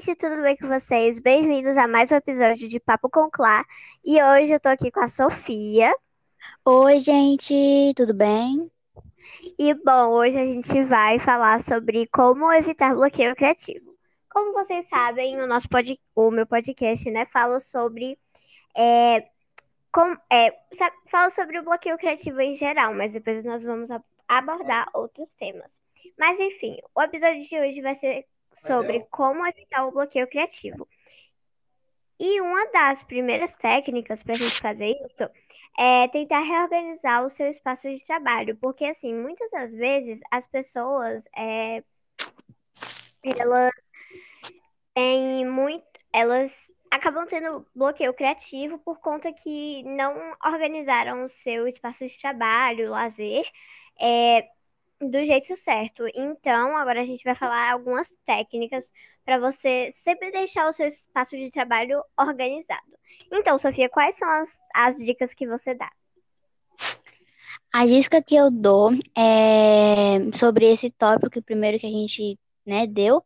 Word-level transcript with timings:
gente, 0.00 0.16
tudo 0.16 0.42
bem 0.42 0.56
com 0.56 0.66
vocês? 0.66 1.20
Bem-vindos 1.20 1.76
a 1.76 1.86
mais 1.86 2.10
um 2.10 2.16
episódio 2.16 2.68
de 2.68 2.80
Papo 2.80 3.08
com 3.08 3.30
Clá. 3.30 3.64
E 4.04 4.20
hoje 4.20 4.50
eu 4.50 4.58
tô 4.58 4.68
aqui 4.68 4.90
com 4.90 4.98
a 4.98 5.06
Sofia. 5.06 5.94
Oi, 6.64 6.98
gente, 6.98 7.54
tudo 7.94 8.12
bem? 8.12 8.68
E 9.56 9.72
bom, 9.72 10.08
hoje 10.08 10.36
a 10.36 10.44
gente 10.44 10.82
vai 10.84 11.20
falar 11.20 11.60
sobre 11.60 12.08
como 12.08 12.52
evitar 12.52 12.92
bloqueio 12.92 13.36
criativo. 13.36 13.96
Como 14.28 14.52
vocês 14.52 14.88
sabem, 14.88 15.40
o 15.40 15.46
nosso 15.46 15.68
pod... 15.68 16.00
o 16.16 16.28
meu 16.28 16.46
podcast, 16.46 17.08
né, 17.08 17.24
fala 17.26 17.60
sobre 17.60 18.18
é, 18.76 19.28
com, 19.92 20.16
é, 20.28 20.58
fala 21.08 21.30
sobre 21.30 21.60
o 21.60 21.62
bloqueio 21.62 21.96
criativo 21.98 22.40
em 22.40 22.56
geral, 22.56 22.92
mas 22.94 23.12
depois 23.12 23.44
nós 23.44 23.62
vamos 23.62 23.90
abordar 24.26 24.88
outros 24.92 25.32
temas. 25.34 25.78
Mas 26.18 26.40
enfim, 26.40 26.78
o 26.96 27.00
episódio 27.00 27.42
de 27.42 27.60
hoje 27.60 27.80
vai 27.80 27.94
ser 27.94 28.26
sobre 28.54 28.98
é 28.98 29.06
como 29.10 29.46
evitar 29.46 29.86
o 29.86 29.92
bloqueio 29.92 30.28
criativo. 30.28 30.88
E 32.18 32.40
uma 32.40 32.66
das 32.70 33.02
primeiras 33.02 33.54
técnicas 33.56 34.22
para 34.22 34.34
a 34.34 34.36
gente 34.36 34.60
fazer 34.60 34.90
isso 34.90 35.30
é 35.76 36.06
tentar 36.08 36.40
reorganizar 36.40 37.24
o 37.24 37.30
seu 37.30 37.48
espaço 37.48 37.88
de 37.88 38.04
trabalho, 38.06 38.56
porque 38.56 38.84
assim, 38.84 39.12
muitas 39.12 39.50
das 39.50 39.74
vezes 39.74 40.20
as 40.30 40.46
pessoas 40.46 41.24
é, 41.36 41.82
elas 43.38 43.72
têm 44.94 45.46
muito, 45.46 45.84
elas 46.12 46.70
acabam 46.90 47.26
tendo 47.26 47.66
bloqueio 47.74 48.14
criativo 48.14 48.78
por 48.78 49.00
conta 49.00 49.32
que 49.32 49.82
não 49.82 50.32
organizaram 50.44 51.24
o 51.24 51.28
seu 51.28 51.66
espaço 51.66 52.06
de 52.06 52.20
trabalho, 52.20 52.90
lazer, 52.90 53.44
é, 54.00 54.48
do 55.00 55.24
jeito 55.24 55.56
certo. 55.56 56.04
Então, 56.14 56.76
agora 56.76 57.02
a 57.02 57.04
gente 57.04 57.24
vai 57.24 57.34
falar 57.34 57.72
algumas 57.72 58.12
técnicas 58.24 58.90
para 59.24 59.38
você 59.38 59.90
sempre 59.92 60.30
deixar 60.30 60.68
o 60.68 60.72
seu 60.72 60.86
espaço 60.86 61.36
de 61.36 61.50
trabalho 61.50 62.02
organizado. 62.18 62.82
Então, 63.32 63.58
Sofia, 63.58 63.88
quais 63.88 64.16
são 64.16 64.28
as, 64.28 64.58
as 64.74 64.96
dicas 64.96 65.32
que 65.34 65.46
você 65.46 65.74
dá? 65.74 65.90
A 67.72 67.86
dica 67.86 68.22
que 68.22 68.36
eu 68.36 68.50
dou 68.50 68.90
é 69.16 70.18
sobre 70.32 70.66
esse 70.66 70.90
tópico 70.90 71.42
primeiro 71.42 71.78
que 71.78 71.86
a 71.86 71.90
gente 71.90 72.38
né, 72.64 72.86
deu, 72.86 73.22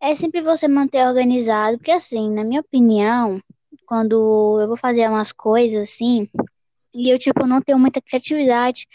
é 0.00 0.14
sempre 0.14 0.40
você 0.40 0.68
manter 0.68 1.06
organizado, 1.06 1.78
porque 1.78 1.90
assim, 1.90 2.32
na 2.32 2.44
minha 2.44 2.60
opinião, 2.60 3.40
quando 3.86 4.58
eu 4.60 4.68
vou 4.68 4.76
fazer 4.76 5.08
umas 5.08 5.32
coisas 5.32 5.82
assim, 5.82 6.28
e 6.94 7.10
eu 7.10 7.18
tipo 7.18 7.46
não 7.46 7.60
tenho 7.60 7.78
muita 7.78 8.00
criatividade, 8.00 8.86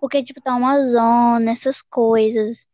porque, 0.00 0.22
tipo, 0.22 0.40
tá 0.40 0.56
uma 0.56 0.80
zona, 0.86 1.52
essas 1.52 1.82
coisas. 1.82 2.66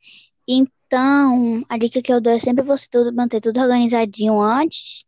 Então, 0.48 1.64
a 1.68 1.76
dica 1.76 2.00
que 2.00 2.12
eu 2.12 2.20
dou 2.20 2.32
é 2.32 2.38
sempre 2.38 2.64
você 2.64 2.86
tudo, 2.90 3.12
manter 3.12 3.40
tudo 3.40 3.60
organizadinho 3.60 4.40
antes 4.40 5.04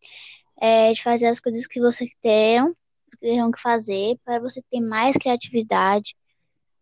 é, 0.61 0.93
de 0.93 1.03
fazer 1.03 1.27
as 1.27 1.41
coisas 1.41 1.67
que 1.67 1.81
você 1.81 2.09
terão, 2.21 2.73
terão 3.21 3.51
que 3.51 3.61
fazer, 3.61 4.19
para 4.25 4.41
você 4.41 4.61
ter 4.71 4.81
mais 4.81 5.17
criatividade 5.17 6.17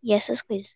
e 0.03 0.13
essas 0.13 0.41
coisas. 0.41 0.75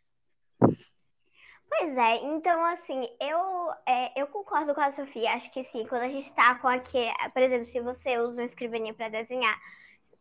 Pois 0.60 1.98
é, 1.98 2.18
então 2.26 2.64
assim, 2.66 3.10
eu, 3.20 3.72
é, 3.88 4.22
eu 4.22 4.28
concordo 4.28 4.76
com 4.76 4.82
a 4.82 4.92
Sofia, 4.92 5.34
acho 5.34 5.50
que 5.52 5.64
sim, 5.72 5.86
quando 5.88 6.04
a 6.04 6.10
gente 6.10 6.32
tá 6.34 6.56
com 6.56 6.68
aqui, 6.68 7.10
por 7.34 7.42
exemplo, 7.42 7.66
se 7.68 7.80
você 7.80 8.20
usa 8.20 8.34
uma 8.34 8.44
escrivaninha 8.44 8.94
para 8.94 9.10
desenhar, 9.10 9.58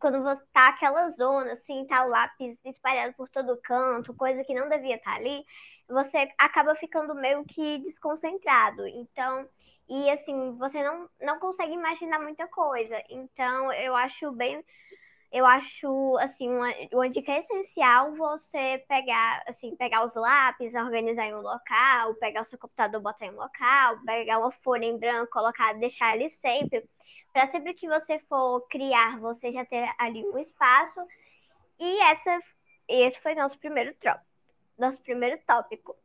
quando 0.00 0.22
você 0.22 0.42
tá 0.52 0.68
aquela 0.68 1.10
zona, 1.10 1.52
assim, 1.52 1.86
tá 1.86 2.04
o 2.04 2.08
lápis 2.08 2.58
espalhado 2.64 3.12
por 3.14 3.28
todo 3.28 3.60
canto, 3.62 4.14
coisa 4.14 4.42
que 4.42 4.54
não 4.54 4.68
devia 4.68 4.96
estar 4.96 5.12
tá 5.12 5.16
ali, 5.16 5.44
você 5.88 6.28
acaba 6.38 6.74
ficando 6.74 7.14
meio 7.14 7.44
que 7.44 7.78
desconcentrado. 7.78 8.86
Então, 8.88 9.46
e 9.88 10.10
assim, 10.10 10.56
você 10.56 10.82
não, 10.82 11.08
não 11.20 11.38
consegue 11.38 11.72
imaginar 11.74 12.18
muita 12.20 12.48
coisa. 12.48 12.96
Então, 13.10 13.72
eu 13.74 13.94
acho 13.94 14.32
bem. 14.32 14.64
Eu 15.32 15.46
acho, 15.46 16.18
assim, 16.18 16.48
uma, 16.48 16.68
uma 16.92 17.08
dica 17.08 17.32
essencial 17.38 18.12
você 18.14 18.84
pegar, 18.88 19.44
assim, 19.46 19.76
pegar 19.76 20.04
os 20.04 20.14
lápis, 20.14 20.74
organizar 20.74 21.24
em 21.26 21.34
um 21.34 21.40
local, 21.40 22.14
pegar 22.16 22.42
o 22.42 22.46
seu 22.46 22.58
computador, 22.58 23.00
botar 23.00 23.26
em 23.26 23.30
um 23.30 23.36
local, 23.36 24.00
pegar 24.04 24.38
uma 24.40 24.50
folha 24.50 24.86
em 24.86 24.98
branco, 24.98 25.30
colocar, 25.30 25.72
deixar 25.74 26.12
ali 26.12 26.30
sempre 26.30 26.84
para 27.32 27.48
sempre 27.48 27.74
que 27.74 27.88
você 27.88 28.18
for 28.28 28.66
criar, 28.68 29.18
você 29.20 29.52
já 29.52 29.64
ter 29.64 29.88
ali 29.98 30.24
um 30.24 30.38
espaço. 30.38 31.00
E 31.78 32.00
essa, 32.02 32.40
esse 32.88 33.20
foi 33.20 33.34
nosso 33.34 33.58
primeiro 33.58 33.94
tópico. 33.94 34.26
Nosso 34.78 35.00
primeiro 35.02 35.38
tópico. 35.46 35.96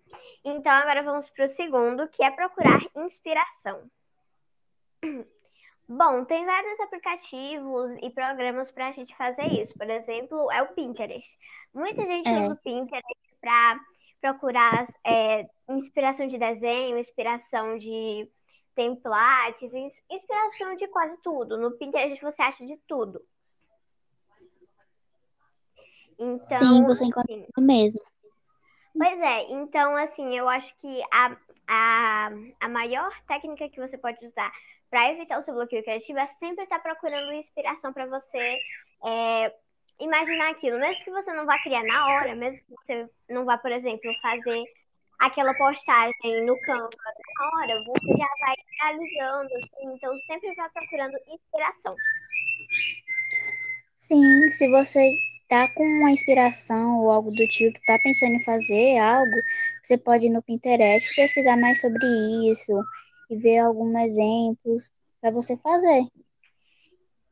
Então, 0.44 0.72
agora 0.72 1.02
vamos 1.04 1.30
para 1.30 1.46
o 1.46 1.56
segundo, 1.56 2.08
que 2.10 2.24
é 2.24 2.32
procurar 2.32 2.80
inspiração. 2.96 3.90
Bom, 5.88 6.26
tem 6.26 6.46
vários 6.46 6.80
aplicativos 6.80 7.92
e 8.02 8.10
programas 8.10 8.72
para 8.72 8.88
a 8.88 8.92
gente 8.92 9.16
fazer 9.16 9.46
isso. 9.62 9.74
Por 9.78 9.90
exemplo, 9.90 10.52
é 10.52 10.62
o 10.64 10.74
Pinterest. 10.74 11.30
Muita 11.74 12.02
gente 12.04 12.28
é. 12.28 12.40
usa 12.40 12.54
o 12.54 12.58
Pinterest 12.58 13.36
para 13.40 13.80
procurar 14.20 14.86
é, 15.06 15.48
inspiração 15.70 16.28
de 16.28 16.40
desenho, 16.40 16.98
inspiração 16.98 17.78
de 17.78 18.28
templates, 18.74 19.72
inspiração 20.10 20.76
de 20.76 20.88
quase 20.88 21.18
tudo. 21.22 21.58
No 21.58 21.72
Pinterest 21.72 22.22
você 22.22 22.42
acha 22.42 22.66
de 22.66 22.78
tudo. 22.88 23.22
Então, 26.18 26.58
Sim, 26.58 26.84
você 26.84 27.06
encontra 27.06 27.36
assim, 27.36 27.66
mesmo. 27.66 28.02
Pois 28.98 29.20
é, 29.20 29.52
então 29.52 29.96
assim, 29.98 30.36
eu 30.38 30.48
acho 30.48 30.74
que 30.78 31.02
a, 31.12 31.38
a, 31.68 32.30
a 32.62 32.70
maior 32.70 33.12
técnica 33.28 33.70
que 33.70 33.80
você 33.80 33.98
pode 33.98 34.26
usar 34.26 34.52
para 34.90 35.12
evitar 35.12 35.40
o 35.40 35.44
seu 35.44 35.54
bloqueio 35.54 35.84
criativo 35.84 36.20
é 36.20 36.28
sempre 36.40 36.64
estar 36.64 36.80
tá 36.80 36.84
procurando 36.84 37.34
inspiração 37.34 37.92
para 37.92 38.06
você 38.06 38.58
é, 39.04 39.54
imaginar 40.00 40.52
aquilo. 40.52 40.80
Mesmo 40.80 41.04
que 41.04 41.12
você 41.12 41.34
não 41.34 41.46
vá 41.46 41.58
criar 41.60 41.84
na 41.84 42.08
hora, 42.08 42.36
mesmo 42.36 42.60
que 42.60 42.72
você 42.72 43.10
não 43.30 43.46
vá, 43.46 43.58
por 43.58 43.72
exemplo, 43.72 44.12
fazer 44.22 44.64
aquela 45.20 45.54
postagem 45.54 46.46
no 46.46 46.60
campo 46.62 46.96
na 46.98 47.58
hora, 47.58 47.84
você 47.86 48.18
já 48.18 48.28
vai 48.40 48.56
realizando, 48.82 49.50
assim, 49.56 49.96
então 49.96 50.18
sempre 50.28 50.54
vai 50.56 50.70
procurando 50.70 51.18
inspiração. 51.30 51.96
Sim, 53.96 54.50
se 54.50 54.70
você 54.70 55.18
tá 55.48 55.68
com 55.70 55.84
uma 55.84 56.12
inspiração 56.12 57.00
ou 57.00 57.12
algo 57.12 57.32
do 57.32 57.48
tipo, 57.48 57.80
tá 57.86 57.98
pensando 58.00 58.34
em 58.36 58.44
fazer 58.44 58.98
algo, 58.98 59.36
você 59.82 59.98
pode 59.98 60.26
ir 60.26 60.30
no 60.30 60.42
Pinterest 60.42 61.14
pesquisar 61.16 61.58
mais 61.58 61.80
sobre 61.80 62.06
isso 62.52 62.74
e 63.30 63.36
ver 63.36 63.60
alguns 63.60 63.94
exemplos 63.96 64.92
para 65.22 65.32
você 65.32 65.58
fazer. 65.58 66.08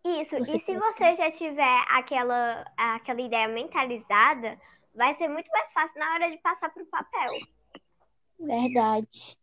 Isso, 0.05 0.35
você 0.37 0.57
e 0.57 0.65
se 0.65 0.77
você 0.77 1.15
já 1.15 1.31
tiver 1.31 1.85
aquela, 1.89 2.65
aquela 2.77 3.21
ideia 3.21 3.47
mentalizada, 3.47 4.59
vai 4.93 5.15
ser 5.15 5.29
muito 5.29 5.49
mais 5.49 5.71
fácil 5.71 5.99
na 5.99 6.13
hora 6.13 6.29
de 6.29 6.37
passar 6.39 6.69
para 6.73 6.83
o 6.83 6.87
papel. 6.87 7.31
Verdade. 8.39 9.37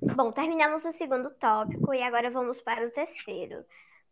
Bom, 0.00 0.32
terminamos 0.32 0.84
o 0.84 0.92
segundo 0.92 1.30
tópico 1.30 1.94
e 1.94 2.02
agora 2.02 2.30
vamos 2.30 2.60
para 2.62 2.86
o 2.86 2.90
terceiro. 2.90 3.64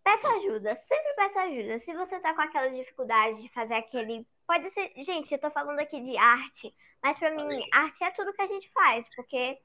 Peça 0.04 0.28
ajuda, 0.36 0.80
sempre 0.86 1.14
peça 1.16 1.40
ajuda. 1.40 1.80
Se 1.80 1.94
você 1.94 2.20
tá 2.20 2.34
com 2.34 2.40
aquela 2.42 2.68
dificuldade 2.70 3.42
de 3.42 3.48
fazer 3.48 3.74
aquele. 3.74 4.26
Pode 4.46 4.70
ser. 4.70 4.92
Gente, 4.96 5.32
eu 5.32 5.40
tô 5.40 5.50
falando 5.50 5.80
aqui 5.80 6.00
de 6.00 6.16
arte, 6.16 6.72
mas 7.02 7.18
para 7.18 7.30
mim, 7.32 7.48
arte 7.72 8.04
é 8.04 8.10
tudo 8.12 8.32
que 8.32 8.42
a 8.42 8.46
gente 8.46 8.70
faz, 8.72 9.04
porque 9.16 9.58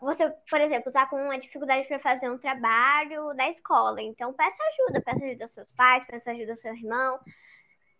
você, 0.00 0.30
por 0.48 0.60
exemplo, 0.60 0.92
tá 0.92 1.06
com 1.06 1.16
uma 1.16 1.38
dificuldade 1.38 1.88
para 1.88 1.98
fazer 1.98 2.30
um 2.30 2.38
trabalho 2.38 3.34
da 3.34 3.48
escola. 3.50 4.00
Então, 4.00 4.32
peça 4.32 4.62
ajuda, 4.62 5.00
peça 5.00 5.24
ajuda 5.24 5.44
aos 5.44 5.52
seus 5.52 5.68
pais, 5.72 6.06
peça 6.06 6.30
ajuda 6.30 6.52
ao 6.52 6.58
seu 6.58 6.74
irmão. 6.74 7.18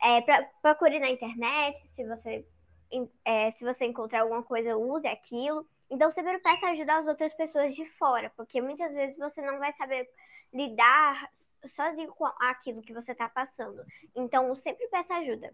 É, 0.00 0.20
pra, 0.20 0.48
procure 0.62 1.00
na 1.00 1.10
internet 1.10 1.76
se 1.96 2.04
você 2.04 2.46
é, 3.24 3.50
se 3.52 3.64
você 3.64 3.84
encontrar 3.84 4.22
alguma 4.22 4.42
coisa, 4.42 4.76
use 4.76 5.06
aquilo. 5.06 5.66
Então, 5.90 6.10
sempre 6.10 6.38
peça 6.38 6.66
ajuda 6.68 6.98
às 6.98 7.06
outras 7.06 7.34
pessoas 7.34 7.74
de 7.74 7.84
fora, 7.92 8.30
porque 8.36 8.60
muitas 8.60 8.92
vezes 8.92 9.18
você 9.18 9.42
não 9.42 9.58
vai 9.58 9.72
saber 9.74 10.08
lidar 10.52 11.28
sozinho 11.66 12.08
com 12.12 12.26
aquilo 12.26 12.82
que 12.82 12.92
você 12.92 13.12
está 13.12 13.28
passando. 13.28 13.82
Então, 14.14 14.54
sempre 14.54 14.86
peça 14.88 15.14
ajuda. 15.14 15.52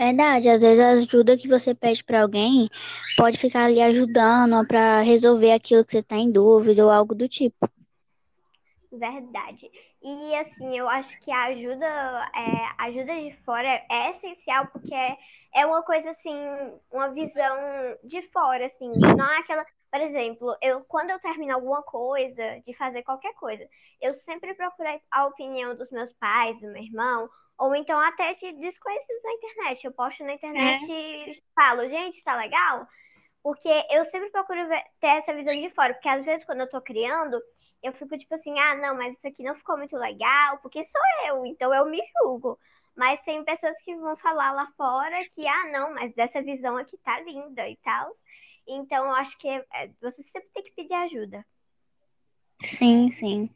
Verdade, 0.00 0.48
às 0.48 0.62
vezes 0.62 0.80
a 0.80 0.92
ajuda 0.92 1.36
que 1.36 1.46
você 1.46 1.74
pede 1.74 2.02
para 2.02 2.22
alguém 2.22 2.70
pode 3.18 3.36
ficar 3.36 3.66
ali 3.66 3.82
ajudando 3.82 4.66
para 4.66 5.02
resolver 5.02 5.52
aquilo 5.52 5.84
que 5.84 5.92
você 5.92 5.98
está 5.98 6.16
em 6.16 6.32
dúvida 6.32 6.82
ou 6.82 6.90
algo 6.90 7.14
do 7.14 7.28
tipo. 7.28 7.68
Verdade. 8.90 9.70
E 10.02 10.34
assim, 10.36 10.78
eu 10.78 10.88
acho 10.88 11.20
que 11.20 11.30
a 11.30 11.44
ajuda, 11.48 11.86
é, 12.34 12.84
ajuda 12.86 13.14
de 13.14 13.36
fora 13.44 13.68
é 13.68 14.16
essencial 14.16 14.68
porque 14.68 14.94
é, 14.94 15.18
é 15.54 15.66
uma 15.66 15.82
coisa 15.82 16.08
assim, 16.08 16.34
uma 16.90 17.10
visão 17.10 17.58
de 18.02 18.22
fora, 18.32 18.68
assim, 18.68 18.90
não 19.14 19.30
é 19.30 19.36
aquela. 19.36 19.66
Por 19.92 20.00
exemplo, 20.00 20.56
eu 20.62 20.80
quando 20.88 21.10
eu 21.10 21.18
termino 21.18 21.52
alguma 21.52 21.82
coisa, 21.82 22.58
de 22.66 22.72
fazer 22.72 23.02
qualquer 23.02 23.34
coisa, 23.34 23.68
eu 24.00 24.14
sempre 24.14 24.54
procuro 24.54 24.88
a 25.10 25.26
opinião 25.26 25.76
dos 25.76 25.90
meus 25.90 26.10
pais, 26.14 26.58
do 26.58 26.68
meu 26.68 26.82
irmão, 26.82 27.28
ou 27.60 27.76
então 27.76 28.00
até 28.00 28.32
de 28.32 28.52
desconhecidos 28.54 29.22
na 29.22 29.32
internet. 29.34 29.84
Eu 29.84 29.92
posto 29.92 30.24
na 30.24 30.32
internet 30.32 30.90
é. 30.90 31.30
e 31.30 31.42
falo, 31.54 31.86
gente, 31.90 32.24
tá 32.24 32.34
legal? 32.34 32.88
Porque 33.42 33.68
eu 33.90 34.06
sempre 34.06 34.30
procuro 34.30 34.66
ter 34.98 35.06
essa 35.06 35.34
visão 35.34 35.54
de 35.54 35.68
fora, 35.74 35.92
porque 35.92 36.08
às 36.08 36.24
vezes 36.24 36.44
quando 36.46 36.62
eu 36.62 36.70
tô 36.70 36.80
criando, 36.80 37.38
eu 37.82 37.92
fico 37.92 38.16
tipo 38.16 38.34
assim, 38.34 38.58
ah, 38.58 38.74
não, 38.76 38.96
mas 38.96 39.14
isso 39.14 39.28
aqui 39.28 39.42
não 39.42 39.54
ficou 39.54 39.76
muito 39.76 39.94
legal, 39.94 40.58
porque 40.58 40.82
sou 40.86 41.28
eu, 41.28 41.44
então 41.44 41.72
eu 41.74 41.84
me 41.84 42.00
julgo. 42.18 42.58
Mas 42.96 43.20
tem 43.22 43.44
pessoas 43.44 43.76
que 43.84 43.94
vão 43.94 44.16
falar 44.16 44.52
lá 44.52 44.66
fora 44.74 45.22
que, 45.34 45.46
ah, 45.46 45.70
não, 45.70 45.92
mas 45.92 46.14
dessa 46.14 46.42
visão 46.42 46.78
aqui 46.78 46.96
tá 46.98 47.20
linda 47.20 47.68
e 47.68 47.76
tal. 47.76 48.10
Então, 48.66 49.04
eu 49.06 49.12
acho 49.12 49.36
que 49.38 49.48
é, 49.48 49.90
você 50.00 50.22
sempre 50.22 50.48
tem 50.54 50.62
que 50.62 50.72
pedir 50.72 50.94
ajuda. 50.94 51.46
Sim, 52.62 53.10
sim. 53.10 53.54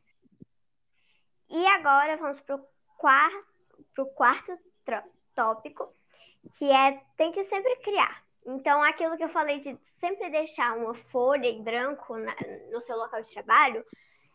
E 1.48 1.66
agora 1.66 2.16
vamos 2.16 2.40
pro 2.42 2.64
quarto, 2.96 3.53
pro 3.94 4.06
quarto 4.06 4.58
tópico, 5.34 5.92
que 6.58 6.70
é 6.70 7.00
tem 7.16 7.32
que 7.32 7.44
sempre 7.44 7.76
criar. 7.76 8.22
Então, 8.46 8.82
aquilo 8.82 9.16
que 9.16 9.24
eu 9.24 9.30
falei 9.30 9.60
de 9.60 9.78
sempre 9.98 10.28
deixar 10.30 10.76
uma 10.76 10.94
folha 11.10 11.46
em 11.46 11.62
branco 11.62 12.16
na, 12.16 12.34
no 12.70 12.80
seu 12.82 12.96
local 12.96 13.22
de 13.22 13.32
trabalho, 13.32 13.84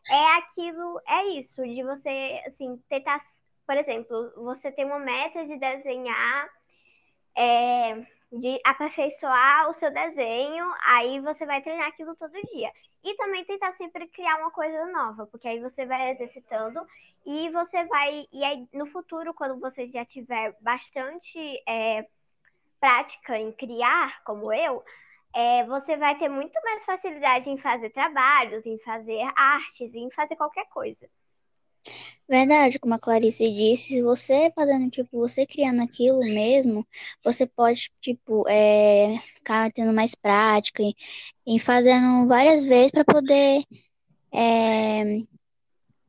é 0.10 0.38
aquilo, 0.38 1.00
é 1.08 1.26
isso, 1.40 1.62
de 1.64 1.84
você, 1.84 2.42
assim, 2.48 2.82
tentar, 2.90 3.24
por 3.68 3.78
exemplo, 3.78 4.32
você 4.38 4.72
tem 4.72 4.86
uma 4.86 4.98
meta 4.98 5.46
de 5.46 5.58
desenhar, 5.58 6.50
é, 7.36 8.06
de 8.32 8.60
aperfeiçoar 8.64 9.70
o 9.70 9.74
seu 9.74 9.92
desenho, 9.92 10.72
aí 10.84 11.20
você 11.20 11.46
vai 11.46 11.62
treinar 11.62 11.88
aquilo 11.88 12.16
todo 12.16 12.32
dia. 12.54 12.72
E 13.04 13.16
também 13.16 13.46
tentar 13.46 13.72
sempre 13.72 14.08
criar 14.08 14.38
uma 14.38 14.52
coisa 14.52 14.86
nova, 14.88 15.26
porque 15.28 15.48
aí 15.48 15.60
você 15.60 15.86
vai 15.86 16.12
exercitando 16.12 16.86
e 17.26 17.50
você 17.50 17.86
vai, 17.86 18.28
e 18.32 18.44
aí 18.44 18.68
no 18.74 18.86
futuro, 18.88 19.34
quando 19.34 19.60
você 19.60 19.88
já 19.88 20.06
tiver 20.06 20.56
bastante 20.62 21.40
é, 21.68 22.08
prática 22.80 23.38
em 23.38 23.52
criar, 23.52 24.24
como 24.24 24.54
eu, 24.54 24.84
é, 25.34 25.64
você 25.66 25.98
vai 25.98 26.18
ter 26.18 26.30
muito 26.30 26.54
mais 26.64 26.84
facilidade 26.86 27.50
em 27.50 27.58
fazer 27.58 27.90
trabalhos, 27.92 28.66
em 28.66 28.80
fazer 28.80 29.22
artes, 29.36 29.94
em 29.94 30.10
fazer 30.12 30.36
qualquer 30.36 30.66
coisa. 30.70 31.10
Verdade, 32.28 32.78
como 32.78 32.94
a 32.94 33.00
Clarice 33.00 33.52
disse, 33.52 33.96
se 33.96 34.02
você 34.04 34.52
fazendo, 34.56 34.90
tipo, 34.92 35.18
você 35.18 35.48
criando 35.48 35.82
aquilo 35.82 36.20
mesmo, 36.20 36.86
você 37.24 37.48
pode, 37.48 37.92
tipo, 38.00 38.48
é, 38.48 39.18
ficar 39.20 39.72
tendo 39.72 39.92
mais 39.92 40.14
prática 40.14 40.84
e, 40.84 40.94
e 41.48 41.60
fazendo 41.60 42.28
várias 42.28 42.64
vezes 42.64 42.92
para 42.92 43.04
poder 43.04 43.64
é, 44.32 45.22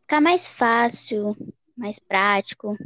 ficar 0.02 0.20
mais 0.20 0.46
fácil, 0.46 1.34
mais 1.74 1.98
prático, 1.98 2.76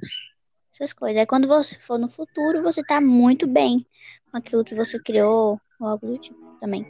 essas 0.73 0.93
coisas. 0.93 1.19
Aí 1.19 1.27
quando 1.27 1.49
você 1.49 1.77
for 1.79 1.99
no 1.99 2.09
futuro, 2.09 2.63
você 2.63 2.85
tá 2.85 3.01
muito 3.01 3.49
bem 3.49 3.85
com 4.31 4.39
aquilo 4.39 4.65
que 4.65 4.77
você 4.77 4.97
criou, 5.03 5.61
ou 5.81 5.87
algo 5.89 6.07
do 6.07 6.19
tipo 6.19 6.39
também. 6.61 6.87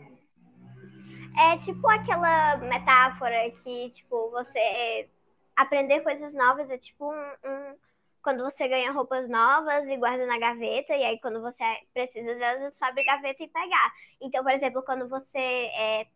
É 1.38 1.58
tipo 1.58 1.88
aquela 1.88 2.58
metáfora 2.58 3.50
que, 3.62 3.90
tipo, 3.90 4.31
você 4.31 5.08
aprender 5.56 6.00
coisas 6.00 6.32
novas 6.34 6.68
é 6.70 6.78
tipo 6.78 7.12
um, 7.12 7.48
um, 7.48 7.76
quando 8.22 8.42
você 8.42 8.66
ganha 8.66 8.90
roupas 8.90 9.28
novas 9.28 9.86
e 9.86 9.96
guarda 9.96 10.26
na 10.26 10.38
gaveta, 10.38 10.96
e 10.96 11.04
aí 11.04 11.20
quando 11.20 11.40
você 11.42 11.62
precisa 11.92 12.34
delas, 12.34 12.74
você 12.74 12.84
abre 12.84 13.02
a 13.02 13.16
gaveta 13.16 13.42
e 13.42 13.48
pegar. 13.48 13.92
Então, 14.20 14.42
por 14.42 14.52
exemplo, 14.52 14.82
quando 14.82 15.08
você 15.08 15.38
é, 15.38 16.06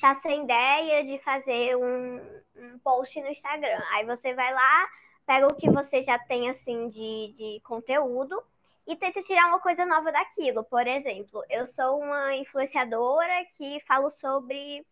tá 0.00 0.20
sem 0.20 0.44
ideia 0.44 1.04
de 1.04 1.18
fazer 1.24 1.76
um, 1.76 2.20
um 2.56 2.78
post 2.80 3.20
no 3.20 3.28
Instagram, 3.28 3.80
aí 3.92 4.04
você 4.04 4.34
vai 4.34 4.52
lá, 4.52 4.88
pega 5.26 5.46
o 5.46 5.54
que 5.54 5.70
você 5.70 6.02
já 6.02 6.18
tem 6.18 6.50
assim 6.50 6.88
de, 6.88 7.34
de 7.36 7.60
conteúdo 7.64 8.42
e 8.86 8.96
tenta 8.96 9.22
tirar 9.22 9.46
uma 9.46 9.60
coisa 9.60 9.86
nova 9.86 10.10
daquilo. 10.12 10.64
Por 10.64 10.86
exemplo, 10.86 11.42
eu 11.48 11.66
sou 11.66 12.00
uma 12.00 12.34
influenciadora 12.36 13.44
que 13.56 13.80
falo 13.86 14.10
sobre 14.10 14.84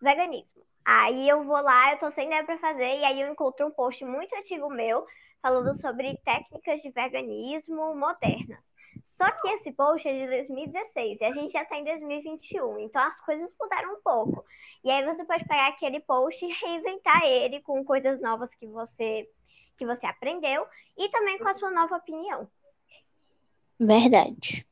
veganismo. 0.00 0.62
Aí 0.90 1.28
eu 1.28 1.44
vou 1.44 1.60
lá, 1.60 1.92
eu 1.92 1.98
tô 1.98 2.10
sem 2.12 2.24
ideia 2.24 2.42
para 2.44 2.56
fazer, 2.56 2.96
e 2.96 3.04
aí 3.04 3.20
eu 3.20 3.30
encontro 3.30 3.66
um 3.66 3.70
post 3.70 4.02
muito 4.06 4.34
antigo 4.34 4.70
meu 4.70 5.04
falando 5.42 5.78
sobre 5.82 6.16
técnicas 6.24 6.80
de 6.80 6.88
veganismo 6.88 7.94
modernas. 7.94 8.58
Só 9.18 9.30
que 9.32 9.48
esse 9.48 9.70
post 9.72 10.08
é 10.08 10.12
de 10.14 10.26
2016 10.26 11.20
e 11.20 11.24
a 11.24 11.32
gente 11.34 11.52
já 11.52 11.62
está 11.64 11.76
em 11.76 11.84
2021, 11.84 12.78
então 12.78 13.02
as 13.02 13.20
coisas 13.20 13.54
mudaram 13.60 13.96
um 13.96 14.00
pouco. 14.00 14.42
E 14.82 14.90
aí 14.90 15.04
você 15.04 15.26
pode 15.26 15.46
pegar 15.46 15.66
aquele 15.66 16.00
post 16.00 16.42
e 16.42 16.54
reinventar 16.54 17.22
ele 17.22 17.60
com 17.60 17.84
coisas 17.84 18.18
novas 18.22 18.48
que 18.54 18.66
você 18.66 19.28
que 19.76 19.84
você 19.84 20.06
aprendeu 20.06 20.66
e 20.96 21.10
também 21.10 21.38
com 21.38 21.48
a 21.48 21.58
sua 21.58 21.70
nova 21.70 21.96
opinião. 21.96 22.48
Verdade. 23.78 24.66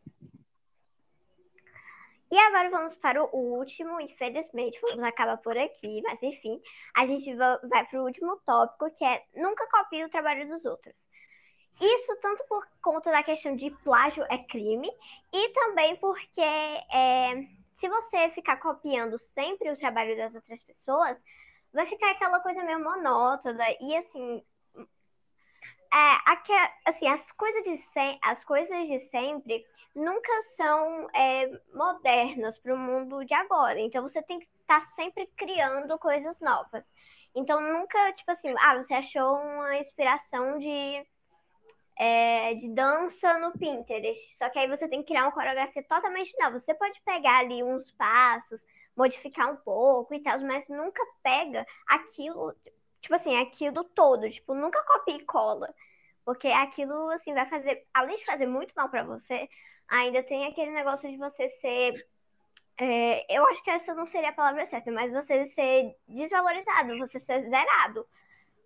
E 2.36 2.38
agora 2.38 2.68
vamos 2.68 2.94
para 2.96 3.24
o 3.24 3.34
último, 3.34 3.98
infelizmente, 3.98 4.78
vamos 4.82 5.02
acabar 5.04 5.38
por 5.38 5.56
aqui, 5.56 6.02
mas 6.02 6.22
enfim, 6.22 6.60
a 6.94 7.06
gente 7.06 7.34
vai 7.34 7.86
para 7.86 7.98
o 7.98 8.04
último 8.04 8.36
tópico, 8.44 8.90
que 8.90 9.02
é 9.06 9.24
nunca 9.34 9.66
copie 9.68 10.04
o 10.04 10.10
trabalho 10.10 10.46
dos 10.46 10.62
outros. 10.66 10.94
Isso 11.80 12.16
tanto 12.20 12.44
por 12.46 12.62
conta 12.82 13.10
da 13.10 13.22
questão 13.22 13.56
de 13.56 13.70
plágio 13.82 14.22
é 14.28 14.36
crime, 14.36 14.90
e 15.32 15.48
também 15.54 15.96
porque 15.96 16.42
é, 16.42 17.42
se 17.80 17.88
você 17.88 18.28
ficar 18.32 18.58
copiando 18.58 19.16
sempre 19.32 19.70
o 19.70 19.78
trabalho 19.78 20.14
das 20.14 20.34
outras 20.34 20.62
pessoas, 20.62 21.16
vai 21.72 21.86
ficar 21.86 22.10
aquela 22.10 22.40
coisa 22.40 22.62
meio 22.64 22.84
monótona, 22.84 23.64
e 23.80 23.96
assim, 23.96 24.44
é, 25.92 26.30
aqui, 26.30 26.52
assim, 26.84 27.06
as 27.08 27.32
coisas 27.32 27.64
de, 27.64 27.78
se, 27.78 28.18
as 28.22 28.42
coisas 28.44 28.86
de 28.86 29.00
sempre 29.10 29.64
nunca 29.94 30.42
são 30.56 31.08
é, 31.14 31.60
modernas 31.74 32.58
para 32.58 32.74
o 32.74 32.78
mundo 32.78 33.24
de 33.24 33.34
agora. 33.34 33.80
Então 33.80 34.02
você 34.02 34.22
tem 34.22 34.38
que 34.38 34.46
estar 34.60 34.80
tá 34.80 34.92
sempre 34.94 35.26
criando 35.36 35.98
coisas 35.98 36.38
novas. 36.40 36.84
Então 37.34 37.60
nunca, 37.60 38.12
tipo 38.12 38.30
assim, 38.30 38.54
ah, 38.58 38.76
você 38.76 38.94
achou 38.94 39.36
uma 39.36 39.76
inspiração 39.78 40.58
de, 40.58 41.06
é, 41.98 42.54
de 42.54 42.68
dança 42.68 43.38
no 43.38 43.52
Pinterest. 43.52 44.36
Só 44.38 44.48
que 44.50 44.58
aí 44.58 44.68
você 44.68 44.88
tem 44.88 45.00
que 45.00 45.08
criar 45.08 45.24
uma 45.24 45.32
coreografia 45.32 45.82
totalmente 45.82 46.34
nova. 46.40 46.60
Você 46.60 46.74
pode 46.74 47.00
pegar 47.02 47.38
ali 47.38 47.62
uns 47.62 47.90
passos, 47.92 48.60
modificar 48.96 49.52
um 49.52 49.56
pouco 49.56 50.14
e 50.14 50.22
tal, 50.22 50.40
mas 50.40 50.66
nunca 50.68 51.02
pega 51.22 51.66
aquilo, 51.86 52.54
tipo 53.00 53.14
assim, 53.14 53.36
aquilo 53.36 53.84
todo. 53.84 54.30
Tipo, 54.30 54.54
nunca 54.54 54.82
copia 54.84 55.16
e 55.16 55.24
cola. 55.24 55.74
Porque 56.24 56.48
aquilo, 56.48 57.10
assim, 57.10 57.32
vai 57.34 57.46
fazer, 57.48 57.86
além 57.94 58.16
de 58.16 58.24
fazer 58.24 58.46
muito 58.46 58.72
mal 58.74 58.88
para 58.88 59.04
você, 59.04 59.48
ainda 59.88 60.22
tem 60.22 60.46
aquele 60.46 60.72
negócio 60.72 61.08
de 61.10 61.16
você 61.16 61.48
ser. 61.60 62.06
É, 62.78 63.36
eu 63.36 63.46
acho 63.46 63.62
que 63.62 63.70
essa 63.70 63.94
não 63.94 64.06
seria 64.06 64.30
a 64.30 64.34
palavra 64.34 64.66
certa, 64.66 64.90
mas 64.90 65.12
você 65.12 65.46
ser 65.48 65.96
desvalorizado, 66.08 66.98
você 66.98 67.20
ser 67.20 67.48
zerado. 67.48 68.06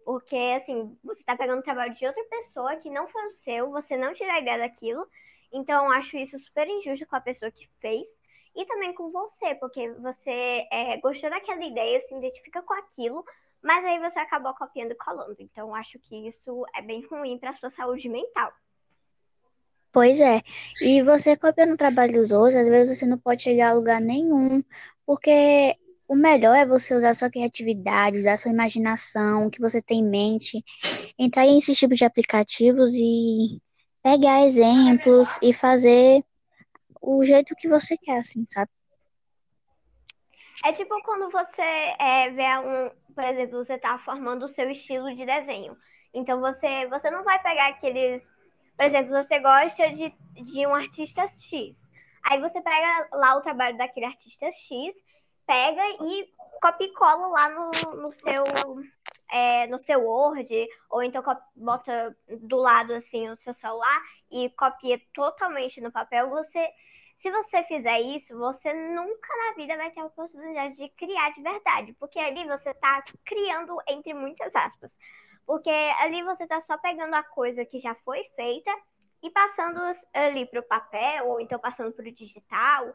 Porque, 0.04 0.37
assim, 0.57 0.99
você 1.04 1.23
tá 1.23 1.37
pegando 1.37 1.61
o 1.61 1.62
trabalho 1.62 1.95
de 1.95 2.07
outra 2.07 2.25
pessoa 2.25 2.76
que 2.76 2.90
não 2.90 3.07
foi 3.09 3.26
o 3.26 3.31
seu, 3.45 3.71
você 3.71 3.97
não 3.97 4.14
tira 4.14 4.33
a 4.33 4.40
ideia 4.40 4.59
daquilo. 4.59 5.07
Então, 5.52 5.85
eu 5.85 5.93
acho 5.93 6.16
isso 6.16 6.38
super 6.38 6.66
injusto 6.66 7.07
com 7.07 7.16
a 7.16 7.21
pessoa 7.21 7.50
que 7.50 7.69
fez 7.81 8.07
e 8.54 8.64
também 8.66 8.93
com 8.95 9.11
você, 9.11 9.54
porque 9.57 9.90
você 9.93 10.66
é, 10.71 10.97
gostou 10.99 11.31
daquela 11.31 11.64
ideia, 11.64 12.00
se 12.00 12.14
identifica 12.14 12.62
com 12.62 12.75
aquilo, 12.75 13.25
mas 13.62 13.85
aí 13.85 13.99
você 13.99 14.19
acabou 14.19 14.55
copiando 14.55 14.93
e 14.93 14.97
colando. 14.97 15.37
Então, 15.38 15.75
acho 15.75 15.99
que 15.99 16.29
isso 16.29 16.64
é 16.75 16.83
bem 16.83 17.07
ruim 17.07 17.38
para 17.38 17.55
sua 17.57 17.71
saúde 17.71 18.09
mental. 18.09 18.52
Pois 19.93 20.21
é. 20.21 20.40
E 20.81 21.02
você 21.02 21.37
copiando 21.37 21.73
o 21.73 21.76
trabalho 21.76 22.12
dos 22.12 22.31
outros, 22.31 22.55
às 22.55 22.69
vezes 22.69 22.99
você 22.99 23.07
não 23.07 23.19
pode 23.19 23.43
chegar 23.43 23.71
a 23.71 23.75
lugar 23.75 24.00
nenhum, 24.00 24.62
porque 25.05 25.76
o 26.07 26.14
melhor 26.14 26.57
é 26.57 26.64
você 26.64 26.95
usar 26.95 27.14
sua 27.14 27.31
criatividade, 27.31 28.19
usar 28.19 28.37
sua 28.37 28.52
imaginação, 28.52 29.47
o 29.47 29.50
que 29.50 29.61
você 29.61 29.83
tem 29.83 29.99
em 30.00 30.09
mente, 30.09 30.64
entrar 31.19 31.45
em 31.45 31.59
esses 31.59 31.76
tipos 31.76 31.99
de 31.99 32.05
aplicativos 32.05 32.90
e 32.95 33.61
pegar 34.02 34.47
exemplos 34.47 35.38
e 35.43 35.52
fazer 35.52 36.25
o 37.00 37.25
jeito 37.25 37.55
que 37.57 37.69
você 37.69 37.97
quer, 37.97 38.19
assim, 38.19 38.45
sabe? 38.47 38.71
É 40.64 40.73
tipo 40.73 41.00
quando 41.02 41.31
você 41.31 41.62
é, 41.62 42.31
vê 42.31 42.59
um, 42.59 42.90
por 43.21 43.29
exemplo, 43.29 43.62
você 43.62 43.75
está 43.75 43.99
formando 43.99 44.47
o 44.47 44.49
seu 44.49 44.71
estilo 44.71 45.15
de 45.15 45.27
desenho. 45.27 45.77
Então 46.15 46.41
você, 46.41 46.87
você 46.87 47.11
não 47.11 47.23
vai 47.23 47.39
pegar 47.43 47.69
aqueles. 47.69 48.23
Por 48.75 48.87
exemplo, 48.87 49.11
você 49.11 49.39
gosta 49.39 49.91
de, 49.91 50.11
de 50.43 50.67
um 50.67 50.75
artista 50.75 51.29
X. 51.29 51.77
Aí 52.23 52.41
você 52.41 52.62
pega 52.62 53.09
lá 53.12 53.37
o 53.37 53.43
trabalho 53.43 53.77
daquele 53.77 54.07
artista 54.07 54.47
X, 54.53 54.97
pega 55.47 55.83
e 56.03 56.33
copia 56.62 56.87
e 56.87 56.95
cola 56.95 57.27
lá 57.27 57.49
no, 57.50 57.71
no 57.97 58.11
seu 58.11 58.43
é, 59.32 59.66
no 59.66 59.78
seu 59.84 60.02
Word, 60.02 60.68
ou 60.90 61.02
então 61.02 61.22
bota 61.54 62.16
do 62.42 62.56
lado 62.56 62.92
assim 62.94 63.28
o 63.28 63.37
seu 63.37 63.54
celular 63.54 64.00
e 64.30 64.49
copia 64.50 65.00
totalmente 65.14 65.80
no 65.80 65.92
papel, 65.92 66.30
você 66.30 66.70
se 67.20 67.30
você 67.30 67.62
fizer 67.64 68.00
isso, 68.00 68.37
você 68.38 68.72
nunca 68.72 69.37
na 69.37 69.54
vida 69.54 69.76
vai 69.76 69.90
ter 69.90 70.00
a 70.00 70.06
oportunidade 70.06 70.75
de 70.76 70.88
criar 70.90 71.30
de 71.34 71.42
verdade, 71.42 71.92
porque 71.99 72.18
ali 72.18 72.46
você 72.46 72.70
está 72.70 73.02
criando 73.26 73.76
entre 73.87 74.14
muitas 74.14 74.54
aspas. 74.54 74.90
Porque 75.46 75.68
ali 75.68 76.22
você 76.22 76.44
está 76.44 76.60
só 76.62 76.78
pegando 76.78 77.14
a 77.14 77.22
coisa 77.22 77.64
que 77.64 77.78
já 77.78 77.94
foi 77.96 78.25
feita 78.37 78.70
e 79.22 79.28
passando 79.30 79.80
ali 80.14 80.46
para 80.46 80.60
o 80.60 80.66
papel, 80.66 81.28
ou 81.28 81.40
então 81.40 81.58
passando 81.58 81.92
para 81.92 82.08
o 82.08 82.12
digital, 82.12 82.94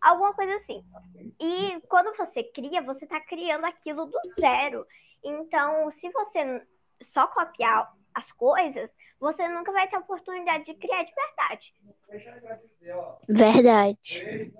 alguma 0.00 0.34
coisa 0.34 0.56
assim. 0.56 0.84
E 1.38 1.80
quando 1.88 2.16
você 2.16 2.42
cria, 2.42 2.82
você 2.82 3.04
está 3.04 3.20
criando 3.20 3.66
aquilo 3.66 4.06
do 4.06 4.18
zero. 4.40 4.84
Então, 5.22 5.90
se 5.90 6.10
você 6.10 6.66
só 7.12 7.26
copiar 7.28 7.92
as 8.14 8.30
coisas, 8.32 8.90
você 9.18 9.46
nunca 9.48 9.72
vai 9.72 9.88
ter 9.88 9.96
a 9.96 10.00
oportunidade 10.00 10.64
de 10.64 10.74
criar 10.74 11.04
de 11.04 11.12
verdade. 11.14 11.74
Verdade. 13.28 14.52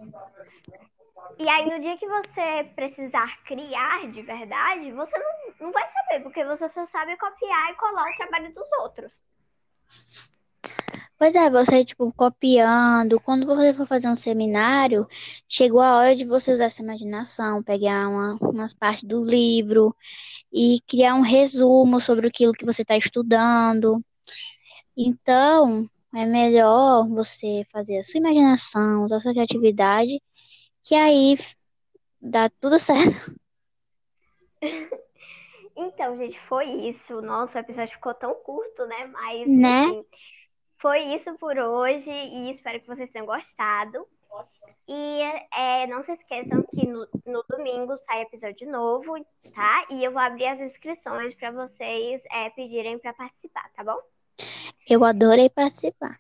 E 1.39 1.49
aí, 1.49 1.65
no 1.65 1.81
dia 1.81 1.97
que 1.97 2.07
você 2.07 2.65
precisar 2.75 3.43
criar 3.45 4.11
de 4.11 4.23
verdade, 4.23 4.93
você 4.93 5.19
não, 5.19 5.67
não 5.67 5.73
vai 5.73 5.89
saber, 5.91 6.23
porque 6.23 6.45
você 6.45 6.69
só 6.69 6.87
sabe 6.87 7.17
copiar 7.17 7.71
e 7.71 7.75
colar 7.77 8.11
o 8.11 8.17
trabalho 8.17 8.53
dos 8.55 8.73
outros. 8.81 9.13
Pois 11.21 11.35
é, 11.37 11.51
você, 11.51 11.85
tipo, 11.85 12.13
copiando. 12.15 13.21
Quando 13.21 13.47
você 13.47 13.75
for 13.75 13.87
fazer 13.87 14.09
um 14.09 14.17
seminário, 14.17 15.07
chegou 15.49 15.81
a 15.83 15.97
hora 15.99 16.17
de 16.17 16.25
você 16.25 16.53
usar 16.53 16.65
essa 16.67 16.83
imaginação, 16.83 17.63
pegar 17.63 18.09
uma, 18.09 18.37
umas 18.41 18.73
partes 18.75 19.05
do 19.05 19.23
livro 19.25 19.95
e 20.53 20.81
criar 20.89 21.15
um 21.17 21.23
resumo 21.23 22.01
sobre 22.01 22.29
aquilo 22.29 22.55
que 22.55 22.65
você 22.67 22.83
está 22.83 22.97
estudando. 22.97 24.03
Então, 24.97 25.87
é 26.15 26.27
melhor 26.27 27.09
você 27.09 27.65
fazer 27.73 27.99
a 27.99 28.05
sua 28.05 28.19
imaginação, 28.21 29.07
a 29.07 29.21
sua 29.21 29.33
criatividade, 29.33 30.23
que 30.85 30.95
aí 30.95 31.37
dá 32.21 32.49
tudo 32.61 32.79
certo. 32.81 33.35
Então, 35.77 36.17
gente, 36.19 36.39
foi 36.49 36.67
isso. 36.89 37.21
Nossa, 37.23 37.59
o 37.59 37.63
episódio 37.63 37.95
ficou 37.95 38.15
tão 38.15 38.35
curto, 38.35 38.87
né? 38.87 39.07
Mas, 39.07 39.49
Né? 39.49 39.85
enfim, 39.85 40.05
foi 40.81 41.03
isso 41.15 41.35
por 41.39 41.59
hoje 41.59 42.11
e 42.11 42.51
espero 42.53 42.81
que 42.81 42.87
vocês 42.87 43.11
tenham 43.11 43.27
gostado. 43.27 44.07
E 44.89 45.21
é, 45.55 45.87
não 45.87 46.03
se 46.03 46.13
esqueçam 46.13 46.63
que 46.63 46.87
no, 46.87 47.07
no 47.27 47.45
domingo 47.49 47.97
sai 47.99 48.23
episódio 48.23 48.69
novo, 48.69 49.15
tá? 49.55 49.87
E 49.91 50.03
eu 50.03 50.11
vou 50.11 50.21
abrir 50.21 50.47
as 50.47 50.61
inscrições 50.61 51.35
para 51.35 51.51
vocês 51.53 52.23
é, 52.31 52.51
pedirem 52.51 52.99
para 52.99 53.13
participar, 53.13 53.71
tá 53.77 53.85
bom? 53.85 53.99
Eu 54.89 55.05
adorei 55.05 55.49
participar. 55.49 56.19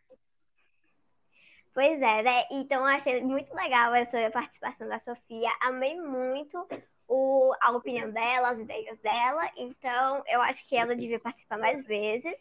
Pois 1.72 2.00
é, 2.00 2.22
né? 2.22 2.44
Então 2.50 2.80
eu 2.80 2.96
achei 2.96 3.22
muito 3.22 3.52
legal 3.54 3.94
essa 3.94 4.30
participação 4.30 4.86
da 4.88 5.00
Sofia. 5.00 5.50
Amei 5.62 6.00
muito 6.00 6.66
o, 7.08 7.52
a 7.60 7.72
opinião 7.72 8.10
dela, 8.10 8.50
as 8.50 8.58
ideias 8.58 8.98
dela. 9.00 9.50
Então 9.56 10.22
eu 10.28 10.40
acho 10.42 10.64
que 10.68 10.76
ela 10.76 10.94
devia 10.94 11.18
participar 11.18 11.58
mais 11.58 11.84
vezes. 11.86 12.36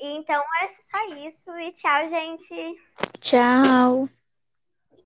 Então 0.00 0.42
é 0.62 0.68
só 0.90 1.14
isso 1.14 1.58
e 1.58 1.72
tchau, 1.72 2.08
gente. 2.08 2.80
Tchau. 3.20 4.08